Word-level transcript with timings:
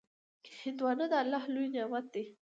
هندوانه 0.61 1.05
د 1.11 1.13
الله 1.21 1.43
لوی 1.53 1.67
نعمت 1.75 2.05
دی. 2.13 2.23